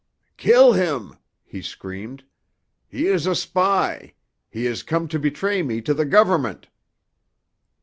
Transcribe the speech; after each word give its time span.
"Kill 0.35 0.73
him!" 0.73 1.15
he 1.43 1.61
screamed. 1.61 2.23
"He 2.87 3.05
is 3.05 3.27
a 3.27 3.35
spy! 3.35 4.15
He 4.49 4.65
has 4.65 4.81
come 4.81 5.07
to 5.09 5.19
betray 5.19 5.61
me 5.61 5.79
to 5.81 5.93
the 5.93 6.05
government!" 6.05 6.69